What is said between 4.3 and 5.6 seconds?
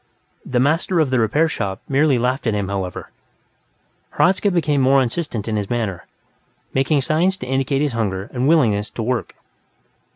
became more insistent in